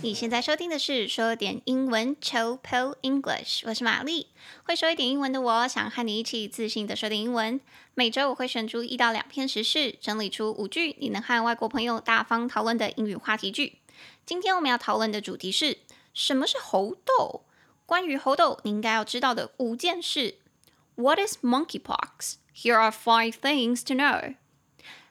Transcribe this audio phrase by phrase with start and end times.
[0.00, 2.58] 你现在收听的是说点英文 Chill
[3.02, 4.28] English，我是玛丽。
[4.62, 7.60] 会说一点英文的我，想和你一起自信的说点英文。
[7.94, 13.78] 每周我会选出一到两篇时事，整理出五句你能和外国朋友大方讨论的英语话题句。
[14.24, 15.78] 今天我们要讨论的主题是
[16.14, 17.42] 什么是猴痘？
[17.84, 20.36] 关于猴痘，你应该要知道的五件事。
[20.94, 22.34] What is monkeypox?
[22.54, 24.36] Here are five things to know.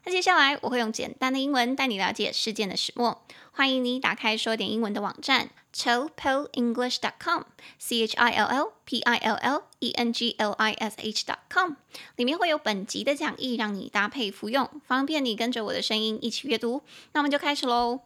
[0.08, 3.26] 那接下来我会用简单的英文带你了解事件的始末。
[3.52, 10.96] 欢迎你打开说点英文的网站 chillpillenglish.com，c h i l l p i l l e n g l i s
[10.98, 11.74] h.com，
[12.16, 16.84] 里面会有本集的讲义，让你搭配服用，方便你跟着我的声音一起阅读。
[17.12, 18.00] 那我们就开始喽。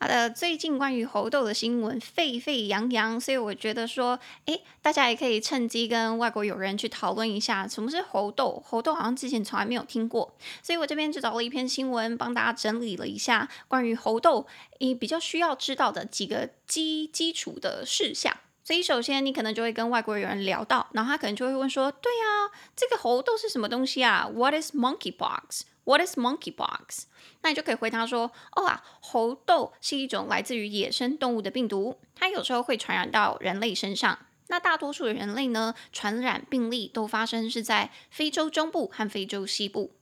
[0.00, 8.62] 好的，最近关于猴痘的新闻沸沸扬扬，所以我觉得说，诶，大家也可以趁机跟外国友人去讨论一下什么是猴痘。
[8.64, 14.46] 猴痘好像之前从来没有听过，所以我这边就找了一篇新闻，帮大家整理了一下关于猴痘，
[14.78, 18.36] 你，比较需要知道的几个基基础的事项。
[18.68, 27.04] 所以首先你可能就会跟外国友人聊到，然后他可能就会问说，对呀，这个猴痘是什么东西啊？What is monkeypox？What is monkeypox？
[27.40, 34.18] 那你就可以回答说：哦啊，猴痘是一种来自于野生动物的病毒，它有时候会传染到人类身上。
[34.48, 39.92] 那大多数人类呢，传染病例都发生是在非洲中部和非洲西部。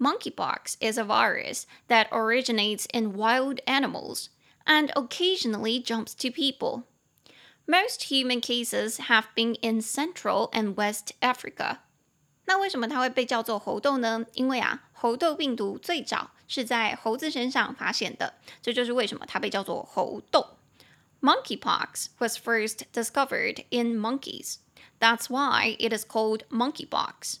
[0.00, 4.30] Monkeypox is a virus that originates in wild animals
[4.64, 6.82] and occasionally jumps to people.
[7.69, 11.79] Most human cases have been in Central and West Africa.
[12.45, 14.25] 那为什么它会被叫做猴痘呢？
[14.33, 20.57] 因为啊，猴痘病毒最早是在猴子身上发现的，这就是为什么它被叫做猴痘。
[21.21, 24.57] Monkeypox was first discovered in monkeys.
[24.99, 27.37] That's why it is called monkeypox.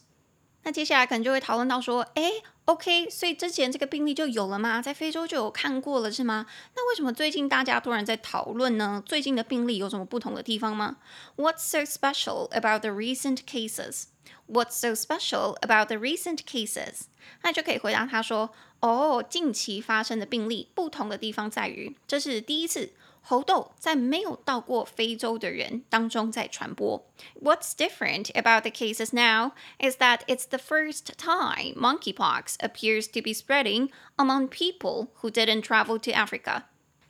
[0.63, 4.80] 那接下来可能就会讨论到说，诶 ，OK，所以之前这个病例就有了吗？
[4.80, 6.46] 在非洲就有看过了是吗？
[6.76, 9.02] 那为什么最近大家突然在讨论呢？
[9.04, 10.98] 最近的病例有什么不同的地方吗
[11.36, 14.04] ？What's so special about the recent cases?
[14.46, 17.06] What's so special about the recent cases？
[17.42, 27.03] 那就可以回答他说：“哦，近期发生的病例不同的地方在于，这是第一次猴痘在没有到过非洲的人当中在传播。
[27.41, 33.33] What's different about the cases now is that it's the first time monkeypox appears to be
[33.33, 36.63] spreading among people who didn't travel to Africa。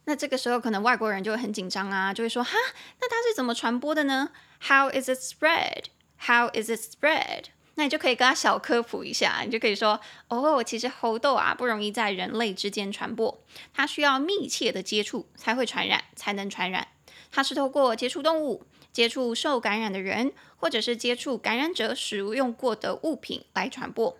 [0.06, 2.52] 那这个时候可能外国人就会很紧张啊，就会说：哈，
[3.02, 4.30] 那它是怎么传播的呢？
[4.62, 5.86] How is it spread？”
[6.18, 7.48] How is it spread？
[7.80, 10.00] 那你就可以跟他小科普一下，你就可以说，
[10.30, 13.44] 哦，其实猴痘啊不容易在人类之间传播，
[13.74, 16.88] 它需要密切的接触才会传染，才能传染。
[17.32, 18.64] 它是透过接触动物、
[18.94, 24.18] 接触受感染的人，或者是接触感染者使用过的物品来传播。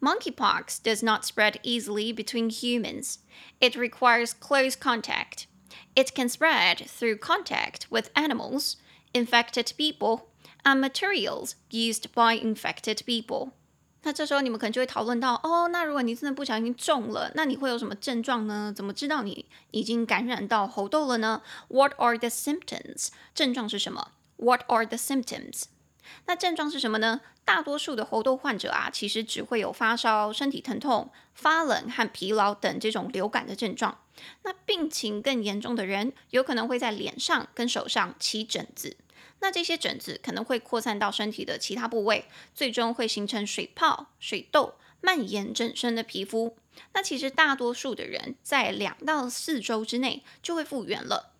[0.00, 3.16] Monkeypox does not spread easily between humans.
[3.60, 5.46] It requires close contact.
[5.94, 8.74] It can spread through contact with animals,
[9.12, 10.26] infected people,
[10.63, 13.51] and materials used by infected people。
[14.05, 18.73] 那这时候你们可能就会讨论到，哦，那如果你真的不小心中了，那你会有什么症状呢？
[18.75, 23.07] 怎么知道你已经感染到猴痘了呢？What are the symptoms？
[23.33, 25.63] 症状是什么？What are the symptoms？
[26.25, 27.21] 那症状是什么呢？
[27.45, 33.99] 大多数的猴痘患者啊，其实只会有发烧、身体疼痛、发冷和疲劳等这种流感的症状。
[34.43, 38.97] 那病情更严重的人，有可能会在脸上跟手上起疹子。
[39.42, 46.56] 那这些疹子可能会扩散到身体的其他部位，最终会形成水泡、水痘，蔓延整身的皮肤。
[46.92, 51.34] 那其实大多数的人在两到四周之内就会复原了。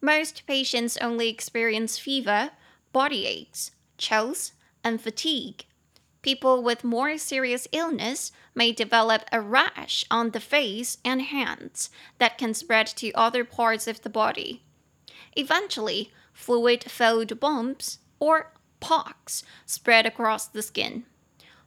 [0.00, 2.52] Most patients only experience fever,
[2.92, 4.50] body aches, chills,
[4.82, 5.64] and fatigue.
[6.22, 11.88] People with more serious illness may develop a rash on the face and hands
[12.18, 14.62] that can spread to other parts of the body.
[15.34, 21.04] Eventually, Fluid-filled bumps or pox spread across the skin.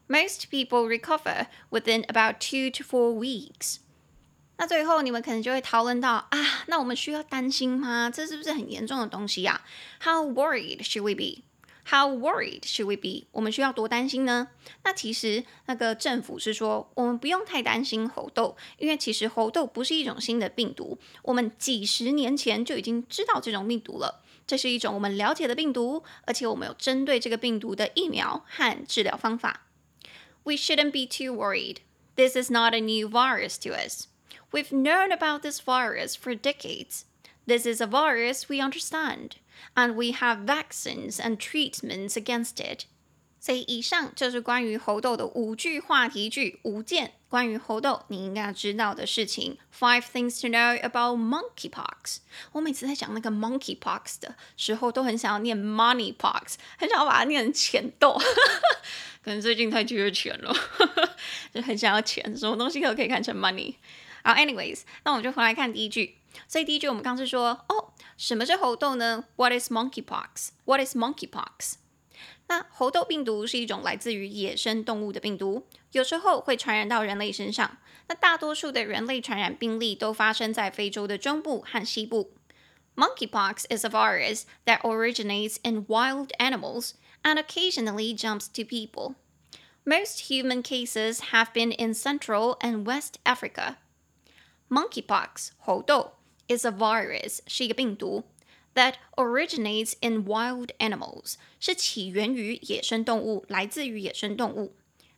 [0.08, 3.78] Most people recover within about two to four weeks.
[4.58, 8.10] 那最后你们可能就会讨论到啊，那我们需要担心吗？
[8.10, 9.62] 这是不是很严重的东西呀？
[10.02, 11.44] How worried should we be?
[11.86, 13.28] How worried should we be?
[13.32, 14.50] 我们需要多担心呢？
[14.84, 24.24] 那其实那个政府是说，我们不用太担心猴痘，因为其实猴痘不是一种新的病毒，我们几十年前就已经知道这种病毒了。
[24.48, 29.68] 这是一种我们了解的病毒，而且我们有针对这个病毒的疫苗和治疗方法。
[30.44, 31.78] We shouldn't be too worried.
[32.16, 34.08] This is not a new virus to us.
[34.52, 37.06] We've known about this virus for decades.
[37.48, 39.38] This is a virus we understand,
[39.76, 42.86] and we have vaccines and treatments against it.
[43.41, 49.59] 所以以上就是关于猴痘的五句话题句，五件关于猴痘你应该知道的事情。
[49.79, 52.19] Five things to know about monkeypox。
[52.53, 58.19] 我每次在讲那个 monkeypox 的时候，都很想要念 moneypox，很想要把它念成钱痘。
[59.23, 60.55] 可能最近太缺钱了，
[61.53, 63.75] 就很想要钱，什么东西都可以看成 money。
[64.25, 66.17] 好，anyways，那我们就回来看第一句。
[66.47, 71.75] 所以第一句我们刚是说，哦，什么是猴痘呢？What is monkeypox？What is monkeypox？
[72.48, 77.78] 那猴痘病毒是一种来自于野生动物的病毒，有时候会传染到人类身上。
[78.08, 82.34] 那大多数的人类传染病例都发生在非洲的中部和西部。
[82.96, 86.94] Monkeypox is a virus that originates in wild animals
[87.24, 89.16] and occasionally jumps to people.
[89.86, 93.78] Most human cases have been in Central and West Africa.
[94.70, 96.12] Monkeypox 猴痘
[96.48, 98.26] is a virus 是一个病毒。
[98.78, 104.76] that originates in wild animals 是起源于野生动物，来自于野生动物，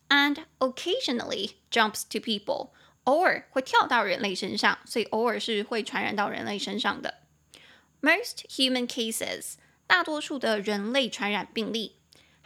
[0.10, 2.70] and occasionally jumps to people，
[3.06, 7.22] 偶尔会跳到人类身上，所以偶尔是会传染到人类身上的。
[8.02, 9.54] Most human cases，
[9.88, 11.96] 大多数的人类传染病例，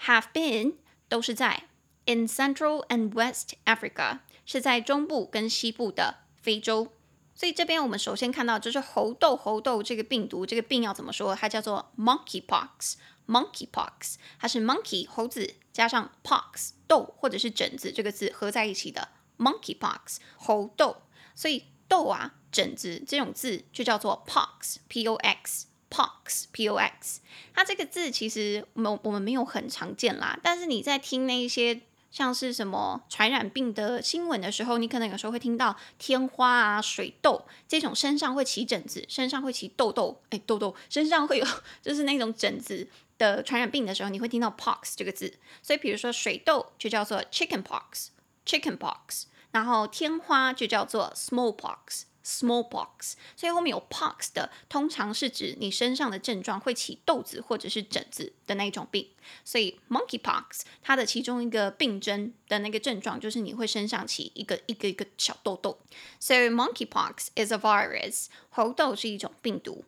[0.06, 0.76] have been
[1.08, 1.64] 都是在
[2.06, 6.93] in Central and West Africa，是在中部跟西部的非洲。
[7.37, 11.35] 所以这边我们首先看到就是猴痘，猴痘这个病毒，这个病要怎么说？
[11.35, 19.09] 它叫做 monkeypox，monkeypox，它是 monkey 猴子加上 pox 痘或者是疹子这个字合在一起的
[19.39, 20.99] monkeypox 猴痘。
[21.35, 27.21] 所以痘啊疹子这种字就叫做 pox，p-o-x，pox，p-o-x。
[27.53, 31.81] 它这个字其实我们我们没有很常见啦，但是你在听那一些。
[32.15, 41.47] 像是什么传染病的新闻的时候，你可能有时候会听到天花啊、水痘这种身上会起疹子、身上会起痘痘，哎，痘痘身上会有
[41.83, 42.89] 就是那种疹子
[43.19, 45.41] 的传染病的时候，你会听到 pox 这个字。
[45.61, 52.05] 所以，比如说水痘就叫做 chicken pox，chicken pox，然后天花就叫做 smallpox。
[52.25, 59.09] Smallpox，所以后面有 pox 的，通常是指你身上的症状会起痘子或者是疹子的那种病。
[59.45, 65.79] 所以 monkeypox 它的其中一个病征的那个症状就是你会身上起一个一个一个小痘痘。
[66.19, 69.85] So monkeypox is a virus，猴痘是一种病毒。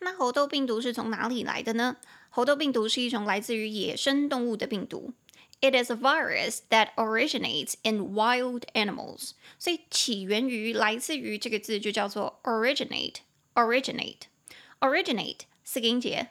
[0.00, 1.98] 那猴痘病毒是从哪里来的呢？
[2.30, 5.12] 猴痘病毒是一种来自于野生动物的病毒。
[5.61, 9.31] It is a virus that originates in wild animals。
[9.57, 16.27] 所以起源于、来自于这个字就叫做 originate，originate，originate 四个音节，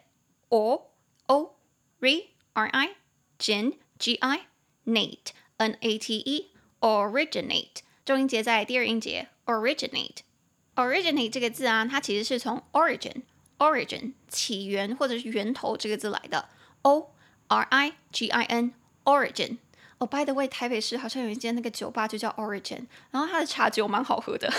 [0.50, 0.92] o
[1.26, 1.56] o
[1.98, 2.08] r
[2.52, 2.94] r i
[3.38, 4.46] g n g i
[4.84, 16.48] nate n a t e originate 重音节在第二音节 originate，originate 这个字啊，它其实是从 origin，origin 起源或者是源头这个字来的，
[16.82, 17.12] o
[17.48, 18.74] r i g i n。
[19.09, 19.57] Origin，
[19.97, 24.51] 哦、，by the way，台北市好像有一间那个酒吧就叫 Origin，然后它的茶酒蛮好喝的。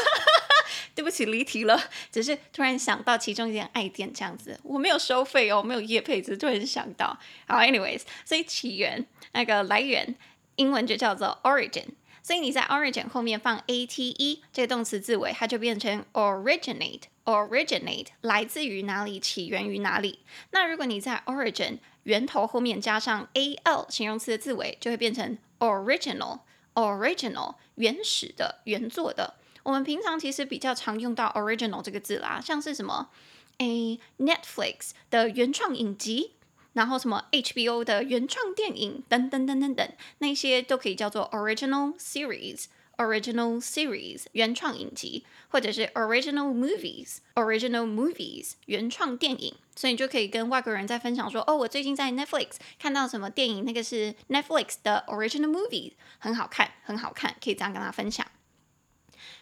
[0.94, 1.80] 对不起，离题了，
[2.10, 7.16] 只是突然想到其中一间爱店这样子，我没有收费哦，没有业配，只是突然想到。
[7.46, 10.14] 好，anyways，所以起源那个来源，
[10.56, 11.86] 英文就叫做 Origin，
[12.22, 20.18] 所以你在 Origin 后面放 ate 这个动词字尾，它就变成 Originate originate，来自于哪里，起源于哪里。
[20.50, 26.40] 那如果你在 Origin 源头后面加上 al 形容词的字尾，就会变成 original
[26.74, 29.34] original 原始的原作的。
[29.62, 33.10] 我们平常其实比较常用到 original 这个字啦，像是什么
[33.58, 36.32] 诶 Netflix 的原创影集，
[36.72, 42.66] 然后什么 HBO 的原创电影等等等等等，那些都可以叫做 original series。
[43.00, 58.26] Original series 原创影集，或者是 original movies，original movies 原创电影，所以你就可以跟外国人在分享说，哦，我最近在 Netflix 看到什么电影，那个是 Netflix 的 original movie，很好看，很好看，可以这样跟他分享。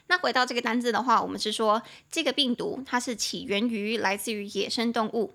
[0.07, 5.35] 那回到这个单字的话，我们是说这个病毒它是起源于来自于野生动物。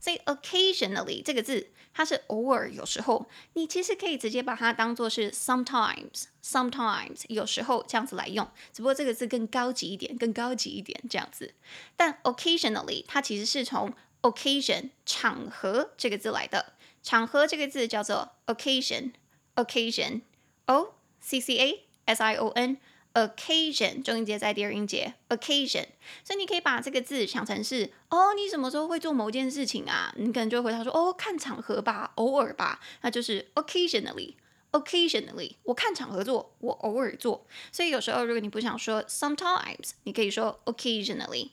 [0.00, 1.68] 所以 occasionally 这个字。
[1.92, 11.52] 它是偶尔，有时候，你其实可以直接把它当做是 sometimes，sometimes 有时候这样子来用，只不过这个字更高级一点，更高级一点这样子。
[11.96, 13.92] 但 occasionally 它其实是从
[14.22, 16.74] occasion 场合这个字来的。
[17.02, 22.76] 场合这个字叫做 occasion，occasion，o c c a s i o n
[23.14, 25.86] occasion，重音节在第二音节，occasion。
[26.24, 30.12] 所以你可以把这个字想成是哦，你什么时候会做某件事情啊？
[30.16, 34.34] 你可能就会回答说哦，看场合吧，偶尔吧，那就是 occasionally。
[34.72, 37.44] Occasionally，我看场合做，我偶尔做。
[37.72, 41.50] 所以有时候如果你不想说 sometimes，你可以说 occasionally。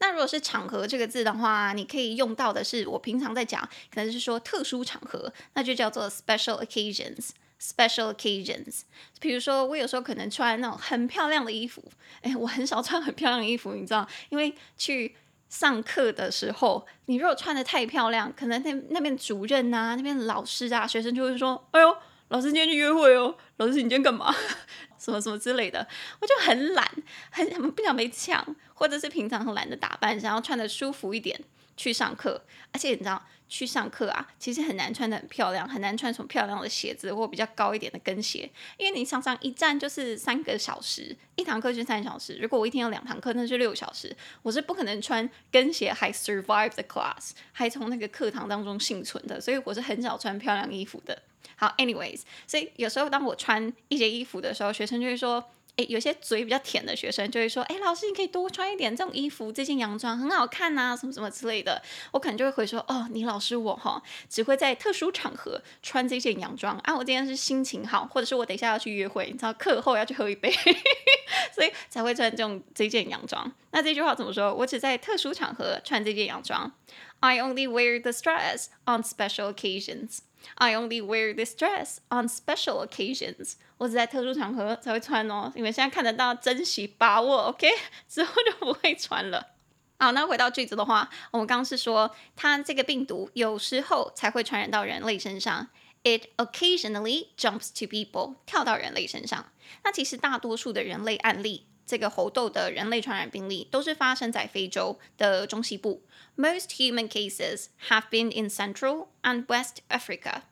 [0.00, 7.30] 那如果是场合这个字的话，你可以用到的是我平常在讲，可能是说特殊场合，那就叫做 special occasions。
[7.60, 8.82] Special occasions，
[9.20, 11.82] 比如说我有时候可能穿那种很漂亮的衣服，
[12.22, 15.16] 哎，我很少穿很漂亮的衣服，你知道，因为去
[15.48, 21.96] 上课的时候，你如果穿的太漂亮，可能那那边主任啊，那边老师啊，学生就会说，哎呦。
[22.30, 24.30] 老师今天去约会哦，老师你今天干嘛？
[25.00, 25.88] 什么什么之类的，
[26.20, 26.86] 我就很懒，
[27.30, 31.40] 很不想被呛，或者是平常很懒得打扮，想要穿的舒服一点
[31.78, 33.24] 去上课，而且你知道。
[33.50, 42.36] 去上课啊，其实很难穿的很漂亮，很难穿什么漂亮的鞋子或比较高一点的跟鞋，因为你常常一站就是三个小时，一堂课就三小时。
[42.42, 51.22] 如果我一天有两堂课，那是六小时，我是不可能穿跟鞋还 survive the class，还从那个课堂当中幸存的，所以我是很少穿漂亮衣服的。
[51.56, 55.42] 好，anyways，所以有时候当我穿一些衣服的时候，学生就会说。
[55.78, 61.80] 诶，有些嘴比较甜的学生就会说：“诶，老师，你可以多穿一点这种衣服，这件洋装很好看呐，什么什么之类的。”
[62.10, 66.96] 我可能就会回说：“哦，你老师我哈，只会在特殊场合穿这件洋装啊。
[66.96, 70.52] 我今天是心情好，或者是我等一下要去约会，你知道课后要去喝一杯，
[71.54, 73.50] 所以才会穿这种这件洋装。
[73.70, 74.52] 那这句话怎么说？
[74.52, 76.72] 我只在特殊场合穿这件洋装。
[77.20, 80.18] I only wear this dress on special occasions.
[80.56, 83.54] I only wear this dress on special occasions.
[83.76, 87.68] 我只在特殊场合才会穿哦，你们现在看得到，珍惜把握，OK？
[88.08, 89.54] 之后就不会穿了。
[90.00, 95.68] 好，那回到句子的话，我们刚刚是说，它这个病毒有时候才会传染到人类身上。
[96.04, 99.52] It occasionally jumps to people，跳到人类身上。
[99.84, 101.67] 那其实大多数的人类案例。
[101.87, 106.03] 这个猴痘的人类传染病例都是发生在非洲的中西部。
[106.35, 110.43] Most human cases have been in Central and West Africa。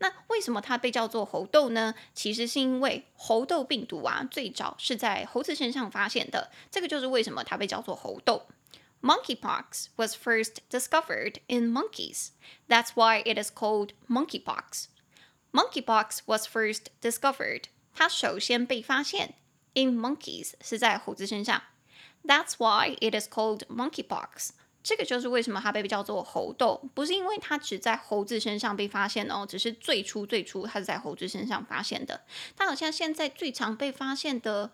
[0.00, 1.94] 那为什么它被叫做猴痘呢？
[2.14, 6.50] 其实是因为猴痘病毒啊，最早是在猴子身上发现的。
[6.70, 8.46] 这个就是为什么它被叫做猴痘。
[9.00, 12.30] Monkeypox was first discovered in monkeys.
[12.68, 14.86] That's why it is called monkeypox.
[15.52, 17.64] Monkeypox was first discovered.
[17.94, 19.34] 它首先被发现。
[19.77, 21.61] In monkeys 是在猴子身上
[22.25, 24.49] ，That's why it is called monkeypox。
[24.81, 32.21] 这个就是为什么它被叫做猴痘，不是因为它只在猴子身上被发现哦，只是最初最初它是在猴子身上发现的。
[32.55, 34.71] 它好像现在最常被发现的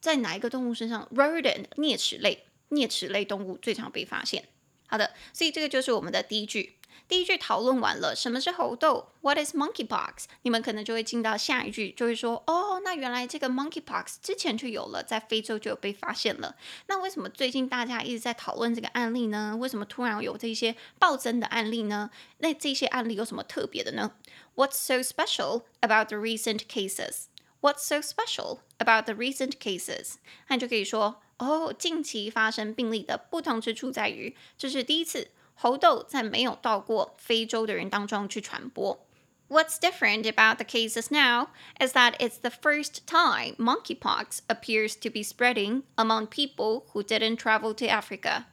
[0.00, 4.46] 在哪一个动物身上？Rodent 啮齿类，啮齿类动物最常被发现。
[4.86, 6.76] 好的，所以这个就是我们的第一句。
[7.08, 10.24] 第一句讨论完了，什么是猴痘？What is monkeypox？
[10.42, 16.56] 你们可能就会进到下一句，就会说，哦，那原来这个 monkeypox 之前就有了，在非洲就有被发现了。
[16.86, 19.56] 那为什么最近大家一直在讨论这个案例呢？
[19.58, 22.10] 为什么突然有这些暴增的案例呢？
[22.38, 24.12] 那这些案例有什么特别的呢
[24.54, 27.24] ？What's so special about the recent cases?
[27.60, 30.14] What's so special about the recent cases?
[30.48, 35.28] 那你就可以说，哦，近期发生病例的不同之处在于，这是第一次。
[35.61, 39.05] 猴痘在没有到过非洲的人当中去传播。
[39.49, 41.47] What's different about the cases now
[41.79, 47.37] is that it's the first time monkeypox appears to be spreading among people who didn't
[47.37, 48.45] travel to Africa.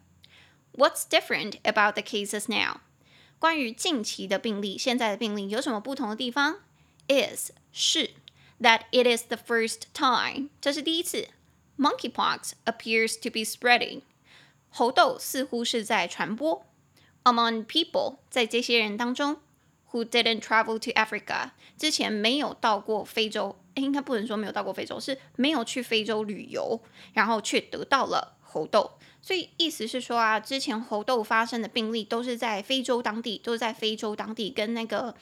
[0.73, 2.81] What's different about the cases now?
[3.41, 6.61] 关于近期的病例，现在的病例有什么不同的地方？
[7.09, 8.11] Is 是
[8.61, 11.29] that it is the first time，这是第一次。
[11.77, 14.03] Monkeypox appears to be spreading，
[14.71, 16.65] 猴痘似乎是在传播。
[17.24, 19.38] Among people，在这些人当中
[19.92, 26.82] ，who didn't travel to Africa，之前没有到过非洲，应该不能说没有到过非洲，是没有去非洲旅游，
[27.14, 28.92] 然后却得到了猴痘。
[29.22, 35.16] 所以意思是说啊，之前猴痘发生的病例都是在非洲当地，都是在非洲当地跟那个。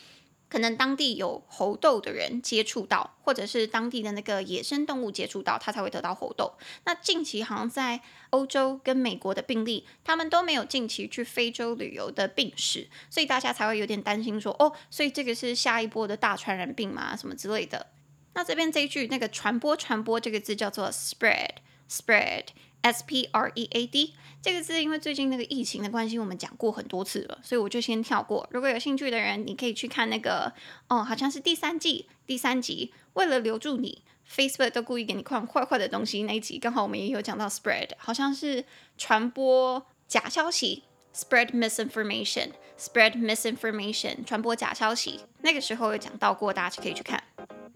[0.49, 6.53] 可能当地有猴痘的人接触到，或者是当地的那个野生动物接触到，他才会得到猴痘。
[6.85, 17.87] 那近期好像在欧洲跟美国的病例，他们都没有近期去非洲旅游的病史，所以大家才会有点担心说，哦，所以这个是下一波的大传染病嘛，什么之类的。
[18.33, 21.55] 那这边这一句那个传播传播这个字叫做 spread
[21.89, 22.45] spread。
[22.81, 28.47] S P R E A D 这个字，因为最近那个疫情的关系，我们讲过很多次了，所以我就先跳过。
[28.51, 30.53] 如果有兴趣的人，你可以去看那个
[30.87, 32.93] 哦，好像是第三季第三集。
[33.13, 36.23] 为了留住你，Facebook 都故意给你看坏坏的东西。
[36.23, 38.63] 那一集刚好我们也有讲到 spread，好像是
[38.97, 45.21] 传播假消息 spread misinformation，spread misinformation，传播假消息。
[45.41, 47.23] 那个时候有讲到过，大家可以去看。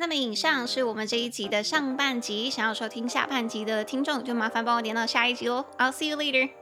[0.02, 5.64] 那么以上是我们这一集的上半集，想要收听下半集的听众，就麻烦帮我点到下一集喽。
[5.78, 6.61] I'll see you later.